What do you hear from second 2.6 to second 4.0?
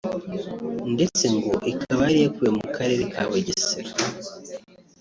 karere ka Bugesera